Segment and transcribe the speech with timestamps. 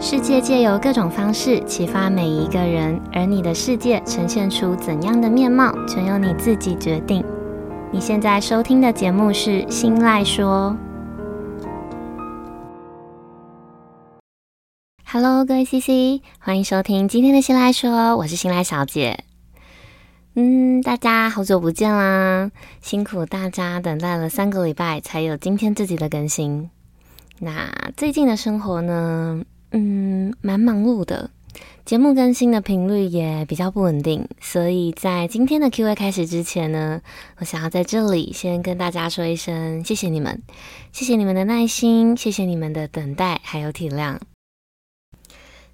[0.00, 7.24] 世界借由各种方式启发每一个人，而你的世界呈现出怎样的面貌，全由你自己决定。
[7.90, 10.76] 你现在收听的节目是《新赖说》。
[15.04, 19.24] Hello，各位 CC，欢迎收听今天的《新赖说》，我是新赖小姐。
[20.36, 26.70] 嗯，大家好久不见啦，辛苦大家等待了三个礼拜才有今天这集的更新。
[27.40, 29.42] 那最近的生活呢？
[29.70, 31.30] 嗯，蛮忙碌的，
[31.84, 37.00] 节目更新的频率也比较不稳定，所以在今天的 Q&A 开始之前呢，
[37.38, 40.40] 我想要在这里先跟大家说一声谢谢你们，
[40.92, 44.18] 谢谢你们的耐心，谢谢你们的等待还有体谅。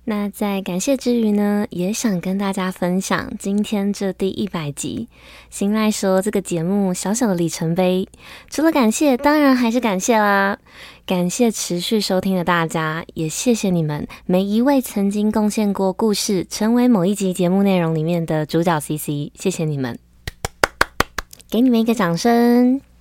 [0.07, 5.09] 那在感谢之余呢，也想跟大家分享今天这第一百集
[5.49, 8.07] 《新赖说》这个节目小小的里程碑。
[8.51, 10.59] 除了感谢，当然还是感谢啦！
[11.07, 19.99] 感谢持续收听的大家，也谢谢你们每一位曾经贡献过故事，成为某一集节目内容里面的主角 CC，谢谢你们，
[21.49, 22.94] 给你们一个掌声。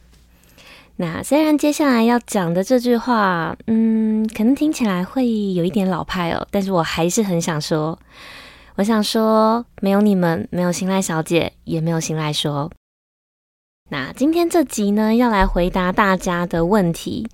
[0.95, 7.97] 那虽然接下来要讲的这句话，嗯，可能听起来会有一点老派哦，但是我还是很想说，
[8.75, 12.69] 我想说，没有你们，没有新赖小姐，也没有新赖说。
[13.89, 17.27] 那今天这集呢，要来回答大家的问题，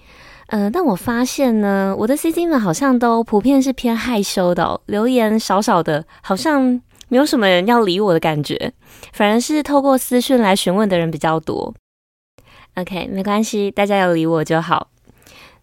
[0.47, 8.71] 呃，但我发现呢，我的 CC 们好像都普遍是偏害羞的哦，留言少少的，好像没有什么人要理我的感觉，
[9.11, 11.73] 反而是透过私讯来询问的人比较多。
[12.79, 14.87] OK，没关系，大家有理我就好。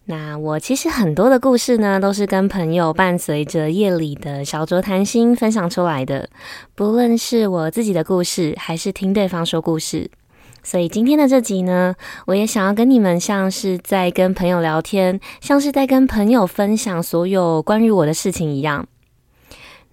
[0.05, 6.29] 那我其实很多的故事呢，都是跟朋友伴随着夜里的小酌谈心分享出来的。
[6.75, 10.11] 不论是我自己的故事，还是听对方说故事，
[10.61, 11.95] 所以今天的这集呢，
[12.27, 18.87] 我也想要跟你们像是在跟朋友聊天，像是在跟朋友分享所有关于我的事情一样。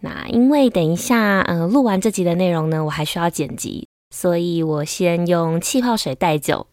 [0.00, 6.66] 那因为等一下，呃，录完这集的内容呢，我还需要剪辑，所以我先用气泡水代酒。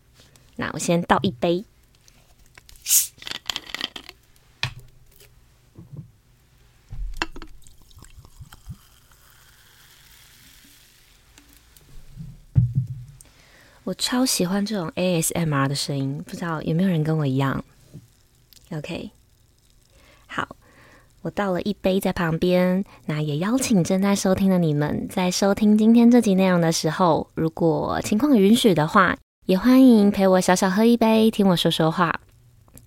[0.55, 1.65] 那我先倒一杯。
[13.83, 17.65] 我超喜欢这种 ASMR 的声音，不知道有没有人跟我一样
[18.71, 19.09] ？OK，
[20.27, 20.55] 好，
[21.23, 22.85] 我倒了一杯在旁边。
[23.07, 29.17] 那也邀请正在收听的你们，在收听今天这集内容的时候，如果情况允许的话。
[29.47, 32.21] 也欢迎陪我小小喝一杯，听我说说话，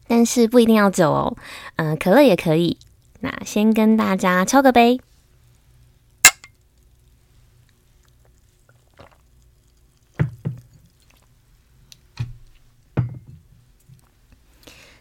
[0.06, 1.36] 但是不一定要酒哦，
[1.76, 2.78] 嗯、可乐也可以。
[3.20, 5.00] 那先跟大家敲个杯。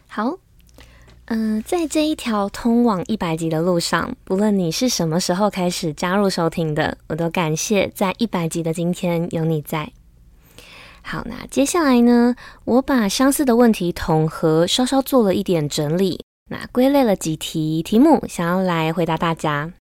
[0.08, 0.38] 好，
[1.26, 9.92] 嗯、在这一条通往一百集的路上，不论你是什么时候开始加入收听的，我都感谢在一百集的今天有你在。
[11.06, 12.34] 好，那接下来呢，
[12.64, 19.74] 我把相似的问题统合，稍稍做了一点整理，那归类了几题题目，想要来回答大家。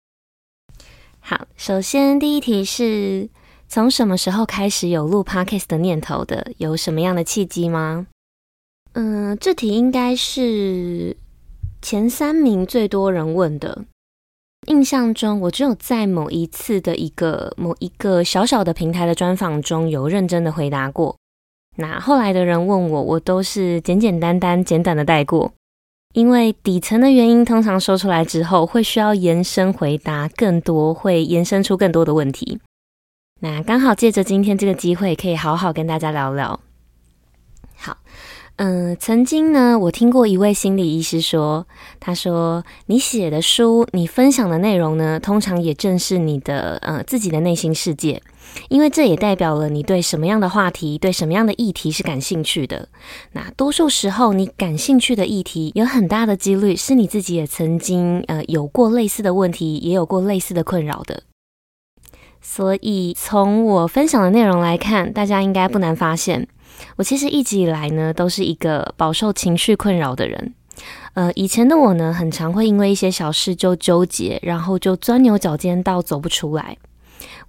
[1.21, 3.29] 好，首先第一题是
[3.69, 6.53] 从什么时候开始有录 Podcast 的念头的？
[6.57, 8.07] 有什么样的契机吗？
[8.95, 11.15] 嗯，这题应该是
[11.83, 13.85] 前三名最多人问的。
[14.67, 21.17] 印象中，我只有在某一次的一个某一个小小的平台的专访中有认真的回答过。
[21.77, 25.53] 那后来的人问我，我都是简简单单、简短的带过，
[26.13, 32.61] 因为底层的原因通常说出来之后，会需要延伸回答更多，会延伸出更多的问题。
[33.41, 36.61] 那刚好借着今天这个机会，可以好好跟大家聊聊。
[37.77, 37.97] 好。
[38.63, 41.67] 嗯，曾经呢，我听过一位心理医师说，
[41.99, 48.23] 他说，你写的书，你分享的内容呢，通常也正是你的呃自己的内心世界，
[48.69, 52.91] 因为这也代表了你对什么样的话题，对什么样的议题是感兴趣的。
[53.33, 61.23] 那多数时候，你感兴趣的议题，有很大的几率是你自己也曾经呃有过类似的问题，也有过类似的困扰的。
[62.43, 66.47] 所以从我分享的内容来看，大家应该不难发现。
[66.97, 70.55] 我其实一直以来呢，都是一个饱受情绪困扰的人。
[71.15, 76.77] 呃，以前的我呢，很常会因为一些小事就纠结，然后就钻牛角尖到走不出来。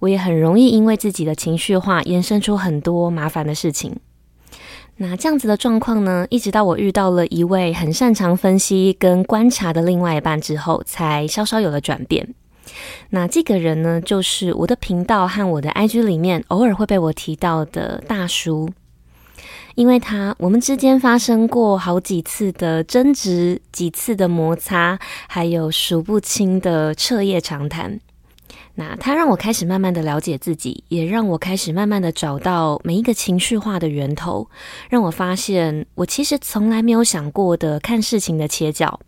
[0.00, 3.96] 我也很容易因为自己的情绪化，延伸出很多麻烦的事情。
[4.96, 12.34] 那这样子的状况呢，一直到我遇到了一位很擅长分析跟观察的另外一半之后，才稍稍有了转变。
[13.10, 18.68] 那这个人呢，就是我的频道和我的 IG 里面偶尔会被我提到的大叔。
[19.74, 24.98] 因为他我们之间发生过好几次的争执，几次的摩擦，
[25.28, 28.00] 还有数不清的彻夜长谈。
[28.74, 34.48] 那他让我开始慢慢的了解自己，也让我开始慢慢的找到每一个情绪化的源头，
[34.88, 39.00] 让我发现我其实从来没有想过的看事情的切角。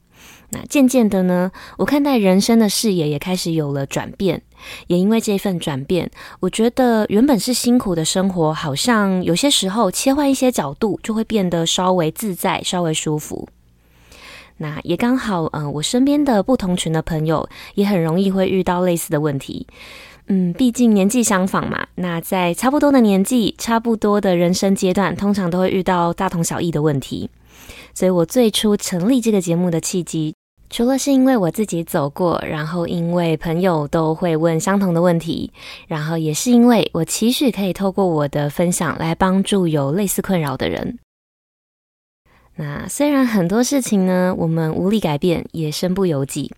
[0.50, 4.42] 那渐渐的呢，我看待人生的视野也开始有了转变，
[4.86, 13.48] 也因为这份转变，我觉得原本是辛苦的生活，好像有些时候切换一些角度，就会变得稍微自在，稍微舒服。
[14.56, 19.66] 那也刚好，嗯、我身边的不同群的朋友也很容易会遇到类似的问题。
[20.28, 27.28] 嗯，毕竟年纪相仿嘛，那在差不多的年纪、差不多的人生阶段，通常都会遇到大同小异的问题。
[27.92, 30.34] 所以我最初成立这个节目的契机，
[30.74, 35.52] 除了是因为我自己走过，然后因为朋友都会问相同的问题，
[35.86, 40.98] 然后也是因为我期许可以透过我的分享来帮助有类似困扰的人。
[42.56, 46.52] 那虽然很多事情呢，我们无力改变，也身不由己，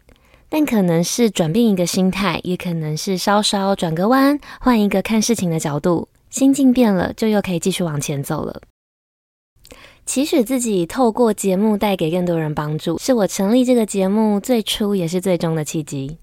[0.48, 8.62] 但可能是转变一个心态，也可能是稍稍转个弯，换一个看事情的角度，心境变了，就又可以继续往前走了。
[10.06, 16.18] 期许自己透过节目带给更多人帮助，是我成立这个节目最初也是最终的契机。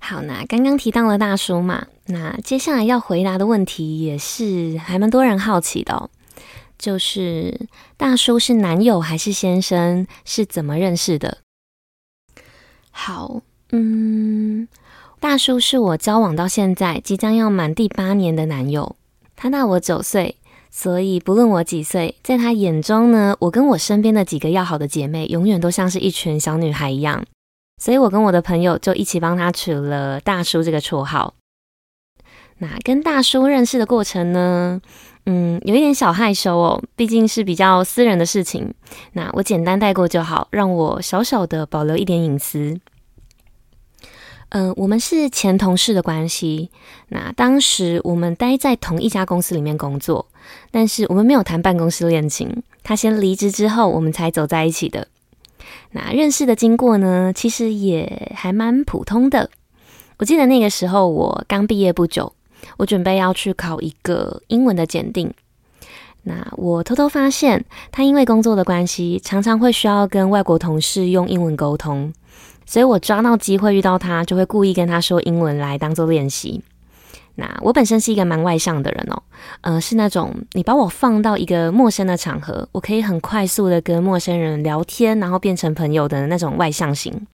[0.00, 6.10] 好，那刚刚提到了大叔嘛，那接下来要回答的问题也是还蛮多人好奇的哦。
[6.76, 10.08] 就是大叔是男友还是先生？
[10.24, 11.38] 是怎么认识的？
[12.90, 14.66] 好，嗯，
[15.20, 18.96] 大叔是我交往到现在即将要满第八年的男友，
[19.36, 20.36] 他大我九岁，
[20.74, 27.22] 所以不论我几岁，在他眼中呢，我跟我身边的几个要好的姐妹，永远都像是一群小女孩一样，
[27.76, 31.34] 所以我跟我的朋友就一起帮他取了大叔这个绰号。
[32.58, 34.80] 那跟大叔认识的过程呢？
[35.26, 38.72] 嗯，有一点小害羞哦，毕竟是比较私人的事情。
[39.12, 42.80] 那我简单带过就好，让我小小的保留一点隐私。
[44.54, 46.70] 嗯、我们是前同事的关系。
[47.08, 50.26] 那当时我们待在同一家公司里面工作，
[50.70, 52.62] 但是我们没有谈办公室恋情。
[52.82, 55.08] 他先离职之后，我们才走在一起的。
[55.92, 59.48] 那认识的经过呢，其实也还蛮普通的。
[60.18, 62.32] 我记得那个时候我刚毕业不久。
[62.76, 65.32] 我准备要去考一个英文的检定，
[66.22, 72.12] 那我偷偷发现，他因为工作的关系，常常会需要跟外国同事用英文沟通，
[72.66, 76.62] 所以我抓到机会遇到他，就会故意跟他说英文来当做练习。
[77.34, 79.22] 那我本身是一个蛮外向的人哦，
[79.62, 87.26] 呃，是那种你把我放到一个陌生的场合，我可以很快速的跟陌生人聊天，然后变成朋友的那种外向型。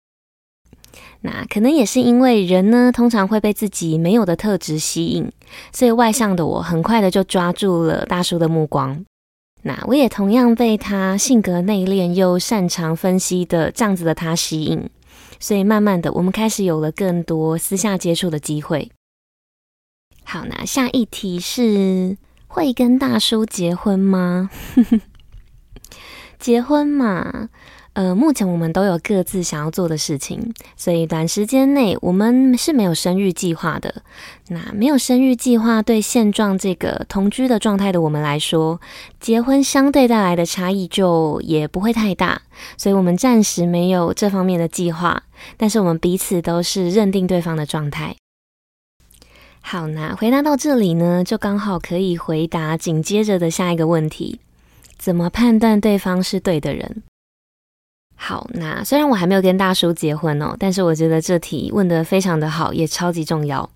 [1.22, 5.28] 那可能也是因为人呢，通常会被自己没有的特质吸引，
[5.72, 9.04] 所以外向的我很快的就抓住了大叔的目光。
[9.62, 14.88] 那我也同样被他性格内敛又擅长分析的这样子的他吸引，
[15.40, 18.90] 所以慢慢的我们开始有了更多私下接触的机会。
[20.24, 24.50] 好，那下一题是会跟大叔结婚吗？
[26.38, 27.48] 结婚嘛。
[27.98, 34.02] 呃，目前我们都有各自想要做的事情，所以短时间内我们是没有生育计划的。
[34.50, 38.80] 那没有生育计划，对现状这个同居的状态的我们来说，
[39.18, 42.42] 结婚相对带来的差异就也不会太大，
[42.76, 45.24] 所以我们暂时没有这方面的计划。
[45.56, 48.14] 但是我们彼此都是认定对方的状态。
[49.60, 54.38] 好，那回答到这里呢，就刚好可以回答紧接着的下一个问题：
[54.96, 57.02] 怎么判断对方是对的人？
[58.20, 63.70] 好，那虽然我还没有跟大叔结婚哦，但是我觉得这题问的非常的好，也超级重要。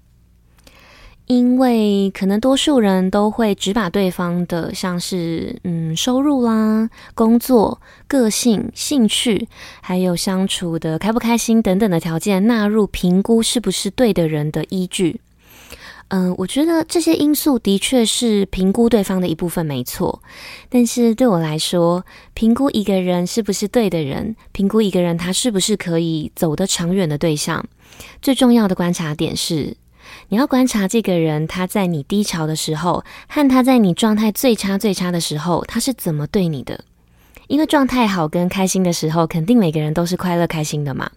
[1.26, 9.48] 因为可能多数人都会只把对方的像是嗯收入啦、工作、个性、兴趣，
[9.80, 15.20] 还有相处的开不开心等等的条件纳入评估是不是对的人的依据。
[16.14, 20.22] 嗯，我觉得这些因素的确是评估对方的一部分，没错。
[20.68, 22.04] 但是对我来说，
[22.34, 27.64] 评估一个人是不是对的人，评估一个人他是不是可以走得长远的对象，
[28.20, 29.74] 最重要的观察点是，
[30.28, 36.84] 你要观察这个人他在你低潮的时候，和他在你状态最差最差的时候，他是怎么对你的。
[37.48, 41.10] 因为状态好跟开心的时候，肯定每个人都是快乐开心的嘛。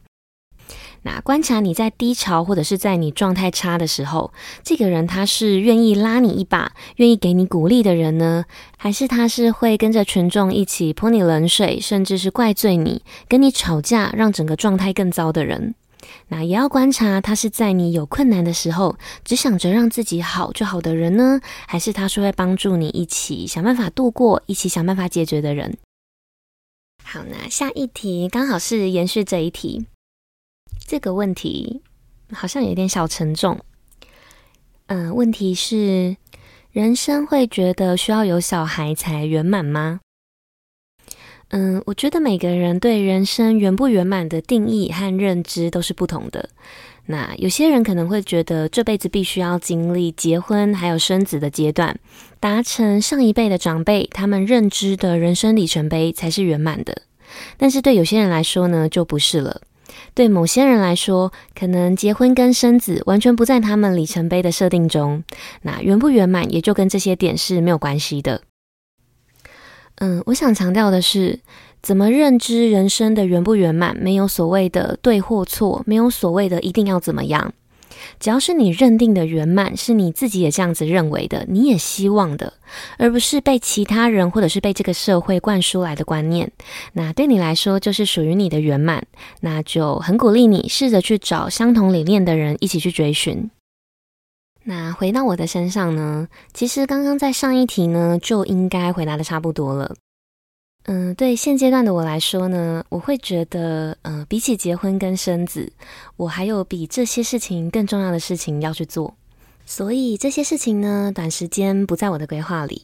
[1.06, 4.34] 那观察你在低潮或者是在你状态差的时候，
[4.64, 8.46] 这个人他是愿意拉你一把、愿意给你鼓励的人呢，
[8.76, 15.76] 还是他是会跟着群众一起泼你冷水，甚至是怪罪你、跟你吵架，让整个状态更糟的人？
[16.30, 25.78] 那也要观察他是在你有困难的时候，只想着让自己好就好的人呢，还是他是会帮助你一起想办法度过、一起想办法解决的人。
[27.04, 29.86] 好，那下一题刚好是延续这一题。
[30.88, 31.82] 这个问题
[32.32, 33.60] 好像有点小沉重。
[34.86, 36.16] 嗯、问题是：
[36.72, 40.02] 人生会觉得需要有小孩才圆满吗？
[41.50, 46.50] 嗯，我觉得每个人对人生圆不圆满的定义和认知都是不同的。
[47.08, 52.00] 那有些人可能会觉得这辈子必须要经历结婚还有生子的阶段，
[52.40, 57.04] 达成上一辈的长辈他们认知的人生里程碑才是圆满的。
[57.58, 59.62] 但是对有些人来说呢，就不是了。
[60.14, 65.24] 对某些人来说，可能结婚跟生子完全不在他们里程碑的设定中。
[65.62, 68.42] 那圆不圆满也就跟这些点是没有关系的。
[69.96, 71.40] 嗯，我想强调的是，
[71.82, 77.54] 怎么认知人生的圆不圆满，没有所谓的对或错，没有所谓的一定要怎么样。
[78.20, 82.54] 只要是你认定的圆满，是你自己也这样子认为的，你也希望的，
[82.98, 86.52] 而不是被其他人或者是被这个社会灌输来的观念，
[86.94, 89.06] 那对你来说就是属于你的圆满。
[89.42, 93.50] 那就很鼓励你试着去找相同理念的人一起去追寻。
[94.64, 99.96] 那回到我的身上呢，其实刚刚在上一题呢就应该回答的差不多了。
[100.88, 105.74] 嗯，对现阶段的我来说呢，我会觉得，呃，比起结婚跟生子，
[106.16, 109.16] 我还有比这些事情更重要的事情要去做，
[109.66, 112.84] 所以这些事情呢，短时间不在我的规划里，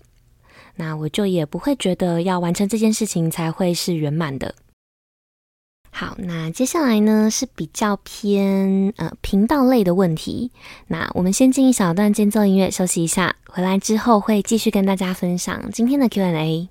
[0.77, 4.55] 那我就也不会觉得要完成这件事情才会是圆满的。
[5.91, 10.50] 好，那接下来呢是比较偏呃频道类的问题。
[10.88, 16.71] 那我们先进一小段间奏音乐休息一下，回来之后会继续跟大家分享今天的 Q&A。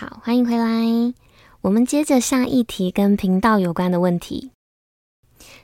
[0.00, 1.12] 好，欢迎回来。
[1.60, 4.52] 我们接着下一题跟频道有关的问题。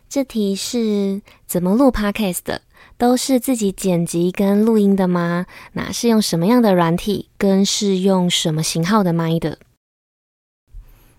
[0.08, 2.62] 这题是怎么录 Podcast 的？
[2.98, 5.46] 都是自己剪辑跟录音的吗？
[5.74, 7.28] 那是用什么样的软体？
[7.38, 9.58] 跟是用什么型号的麦的？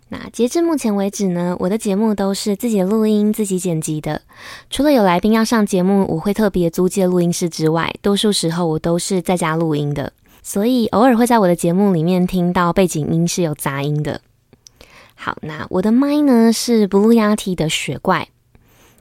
[0.10, 4.24] 那截至目前为止呢，我的节目都是自己录音、自己剪辑的。
[4.70, 10.12] 除了有来宾要上节目，我会特别租借录音室之外，多数时候我都是在家录音的。
[10.48, 14.22] 所以偶尔会在我的节目里面听到背景音是有杂音的。
[15.16, 18.28] 好，那我的麦呢是 Blue Yeti 的雪怪。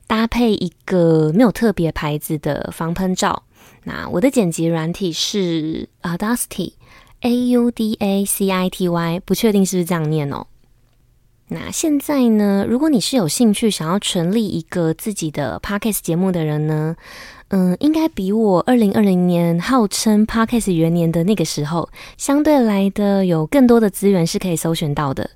[0.06, 3.42] 搭配一个没有特别牌子的防喷罩。
[3.82, 10.46] 那我的剪辑软体是 Audacity，A U D A C I T Y，不确定是不是这样念哦。
[11.54, 16.96] 那现在呢，如果你是有兴趣想要成立一个自己的 Podcast 节目的人呢，
[17.49, 25.30] 嗯，应该比我二零二零年号称 Podcast 元年的那个时候，相对来的有更多的资源是可以搜寻到的。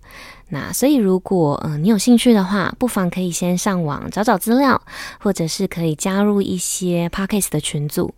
[0.49, 4.83] 那所以，如果嗯、你有兴趣的话，不妨可以先上网找找资料，
[5.21, 8.13] 或者是可以加入一些 Podcast 的群组。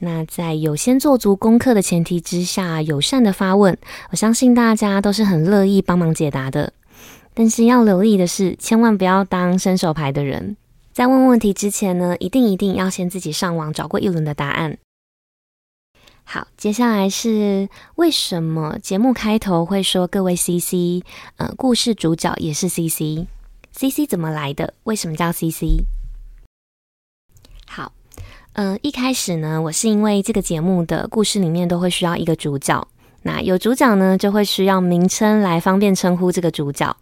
[0.00, 3.78] 那在有先做足功课的前提之下，友善的发问，
[4.10, 6.70] 我相信大家都是很乐意帮忙解答的。
[7.38, 10.56] 但是要留意的是，千万不要当伸手牌的人，
[10.94, 14.78] 在问问题之前呢，一定一定要先自己上网找过一轮的答案。
[16.24, 21.04] 好，接下来是为什么节目开头会说各位 CC，
[21.36, 24.72] 呃，故事主角也是 CC，CC 怎么来的？
[24.84, 25.84] 为什么叫 CC？
[27.66, 27.92] 好，
[28.54, 32.88] 呃，一开始呢，我是因为这个节目的故事里面都会需要一个主角，
[33.24, 36.96] 那有主角呢，就会需要名称来方便称呼这个主角。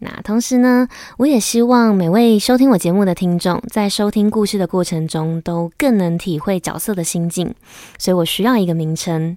[0.00, 0.88] 那同时呢，
[1.18, 7.54] 我也希望每位收听我节目的听众，在收听故事的过程中，都更能体会角色的心境，
[7.98, 9.36] 所以我需要一个名称。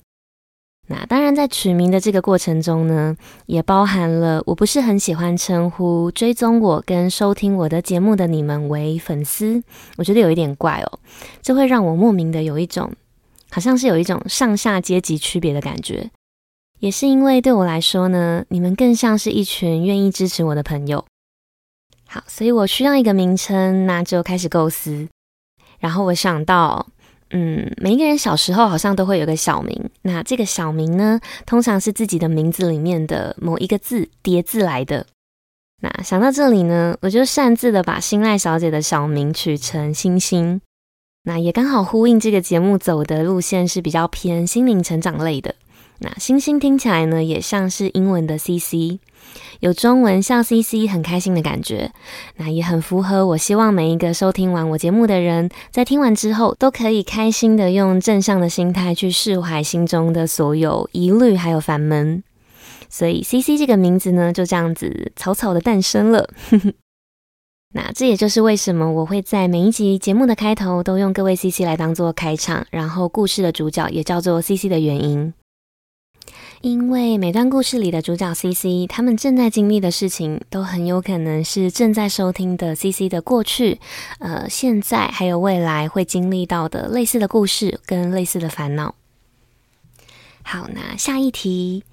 [0.88, 3.16] 那当然，在取名的这个过程中呢，
[3.46, 9.64] 也包含了我不是很喜欢称呼追踪我跟收听我的节目的你们为粉丝，
[9.98, 11.00] 我觉得有一点怪哦，
[11.42, 12.92] 这会让我莫名的有一种，
[13.50, 16.12] 好像是有一种上下阶级区别的感觉。
[16.82, 21.06] 也是因为对我来说呢，你们更像是一群愿意支持我的朋友。
[22.08, 25.08] 好，所以我需要一个名称，那就开始构思。
[25.80, 26.88] 然后我想到，
[27.30, 35.06] 嗯，每一个人小时候好像都会有个小名，那这个小名呢，通常是自己的名字里面的某一个字叠字来的。
[35.82, 40.60] 那想到这里呢，我就擅自的把新赖小姐的小名取成星星，
[41.26, 45.54] 那也刚好呼应这个节目走的路线是比较偏心灵成长类的。
[46.04, 48.98] 那星星听起来呢，也像是英文的 CC，
[49.60, 51.92] 有中文笑 CC 很开心的感觉。
[52.38, 62.24] 那也很符合我希望每一个收听完我节目的人，在听完之后都可以开心的用正向的心态去释怀心中的所有疑虑还有烦闷。
[62.90, 66.28] 所以 CC 这个名字呢，就这样子草草的诞生了。
[67.76, 75.32] 那这也就是为什么我会在每一集节目的开头都用各位 CC 来当做开场，然后故事的主角也叫做 CC 的原因。
[76.62, 83.80] 因为每段故事里的主角 CC，他们正在经历的事情，都很有可能是正在收听的 CC 的过去、
[84.20, 88.94] 呃现在还有未来会经历到的类似的故事跟类似的烦恼。
[90.44, 91.84] 好，那下一题，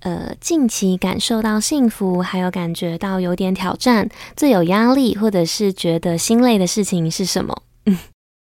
[0.00, 7.62] 呃，近期感受到幸福，还有感觉到有点挑战，最有压力或者是觉得心累的事情是什么？
[7.84, 7.96] 嗯，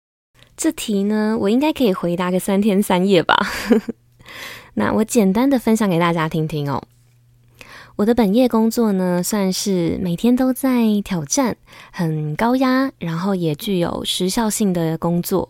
[0.58, 3.38] 这题呢，我应该可以回答个三天三夜吧。
[4.80, 6.84] 那我简单的分享给大家听听哦。
[7.96, 11.58] 我的本业工作呢，算是每天都在挑战，
[11.92, 15.50] 很高压，然后也具有时效性的工作。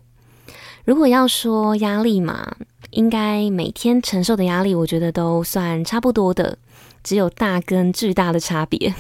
[0.86, 2.56] 如果要说压力嘛，
[2.92, 6.58] 应该每天承受的压力，我觉得都算差不多的，
[7.04, 8.96] 只有大跟巨大的差别。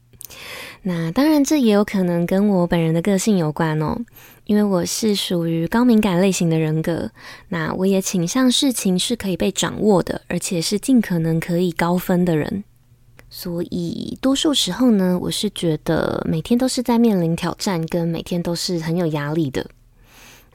[0.80, 3.98] 那当然，这也有可能跟我本人的个性有关哦。
[4.48, 7.10] 因为我是属于高敏感类型的人格，
[7.50, 12.64] 那我也倾向事情是可以被掌握的，而且是尽可能可以高分的人。
[13.28, 19.66] 所以多数时候呢，我是觉得每天都是在面临挑战，跟每天都是很有压力的。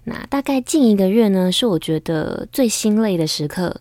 [0.05, 3.79] 那大概近一个月呢，是我觉得最心累的时刻，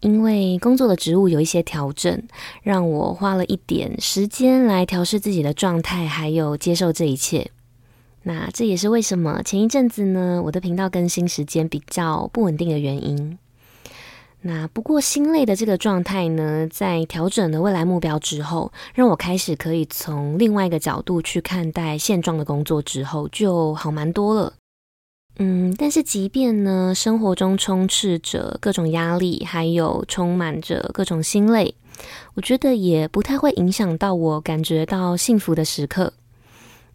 [0.00, 2.20] 因为工作的职务有一些调整，
[2.64, 7.52] 让我花了一点时间来调试自己的状态，还有接受这一切。
[8.24, 13.38] 那这也是为什么前一阵子呢，我的频道更新时间比较不稳定的原因。
[14.44, 24.54] 那不过心累的这个状态呢，在调整了未来目标之后，让我开始可以从另外一个角度去看待现状的工作之后，就好蛮多了。
[25.38, 31.74] 嗯，但是即便呢，生活中充斥着各种压力，还有充满着各种心累，
[32.34, 36.12] 我觉得也不太会影响到我感觉到幸福的时刻。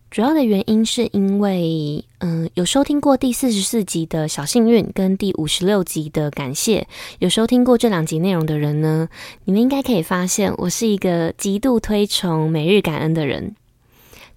[0.10, 6.88] 主要的原因是因为，嗯，有收听过第四十四集的小幸运跟第五十六集的感谢，
[7.20, 9.10] 有收听过这两集内容的人呢，
[9.44, 13.54] 你们应该可以发现，我是一个极度推崇每日感恩的人。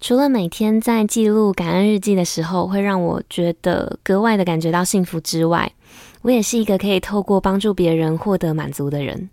[0.01, 5.71] 除了每天在记录感恩日记的时候会让我觉得格外的感觉到幸福之外，
[6.21, 9.29] 我也是一个可以透过帮助别人获得满足的人。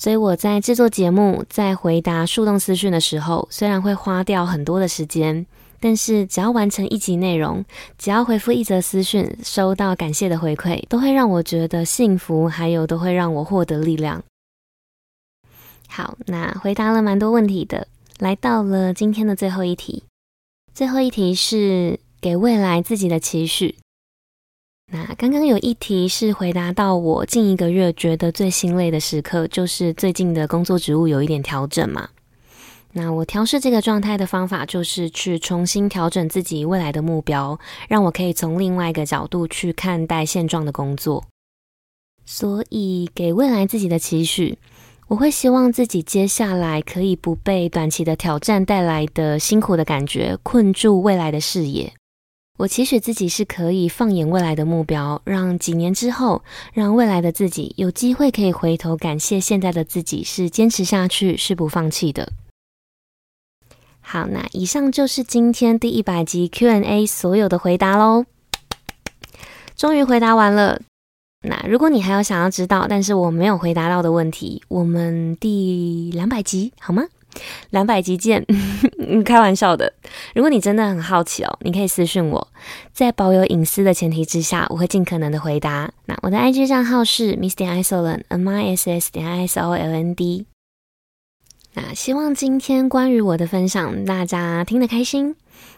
[0.00, 5.44] 所以我在制作节目、在回答树洞私讯的时候，虽然会花掉很多的时间，
[5.78, 7.62] 但是只要完成一集内容，
[7.98, 14.24] 只要回复一则私讯，收到感谢的回馈，都会让我觉得幸福，还有都会让我获得力量。
[15.86, 17.86] 好，那回答了蛮多问题的，
[18.20, 20.04] 来到了今天的最后一题。
[20.72, 23.76] 最后一题是给未来自己的期许。
[24.92, 32.08] 那刚刚有一题是回答到我近一个月觉得最心累的时刻，就是最近的工作职务有一点调整嘛。
[32.92, 37.56] 那我调试这个状态的方法，就是去重新调整自己未来的目标，
[37.88, 41.24] 让我可以从另外一个角度去看待现状的工作。
[42.26, 44.58] 所以给未来自己的期许，
[45.06, 51.92] 我会希望自己接下来可以不被短期的挑战带来的辛苦的感觉困住未来的视野。
[52.60, 56.42] 我期许自己是可以放眼未来的目标，让几年之后，
[56.74, 62.34] 让未来的自己有机会可以回头感谢现在的自己是坚持下去，是不放弃的。
[64.02, 68.26] 好，那以上就是今天第一百集 Q&A 所有的回答喽，
[69.74, 70.82] 终于回答完了。
[71.48, 77.04] 那如果你还有想要知道，但是我没有回答到的问题，我们第两百集好吗？
[77.70, 78.44] 两百集见，
[79.24, 79.92] 开玩笑的。
[80.34, 82.48] 如果你真的很好奇哦，你可以私讯我，
[82.92, 85.90] 在保有隐私的前提之下，我会尽可能的回答。
[86.06, 90.46] 那我的 IG 账号是 miss 点 isoland，m i s s 点 i s o l n d。
[91.74, 95.36] 那希望今天关于我的分享，大家听得开心。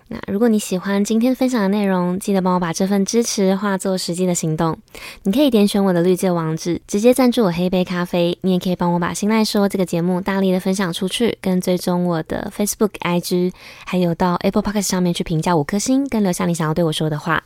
[0.09, 4.77] 那如果你喜欢今天分享的内容，记得帮我把这份支持化作实际的行动。
[5.23, 8.37] 你可以点选我的绿界网址，直接赞助我喝一杯咖啡。
[8.43, 13.53] 你也可以帮我把心赖说这个节目大力的分享出去，跟追踪我的 Facebook、IG，
[13.87, 17.45] 还有到 Apple Podcast 上面去评价五颗星，跟留下你想要对我说的话。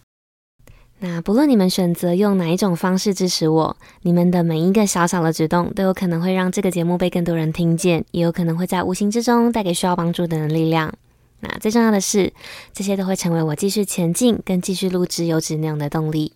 [0.98, 10.92] 那不论你们选择用哪一种方式支持我，你们的每一个小小的举动，都有可能会让这个节目被更多人听见，也有可能会在无形之中带给需要帮助的人力量。
[11.40, 12.32] 那最重要的是，
[12.72, 16.32] 这些都会成为我继续前进跟继续录制优质内容的动力。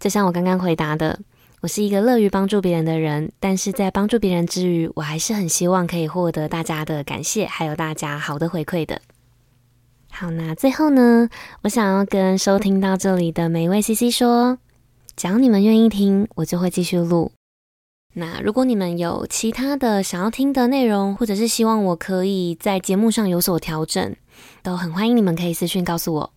[0.00, 1.20] 就像我刚刚回答的，
[1.60, 9.02] 我是一个乐于帮助别人的人，但是在帮助别人之余，我还是很希望可以获得大家的感谢，还有大家好的回馈的。
[10.10, 11.28] 好，那最后呢，
[11.62, 14.58] 我想要跟收听到这里的每一位 CC 说，
[15.14, 17.30] 只要你们愿意听，我就会继续录。
[18.14, 24.16] 那如果你们有其他的想要听的内容，或者是希望我可以在节目上有所调整，
[24.62, 26.30] 都很欢迎你们可以私讯告诉我。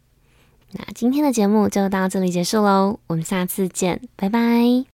[0.72, 4.91] 那今天的节目就到这里结束喽，我们下次见，拜拜。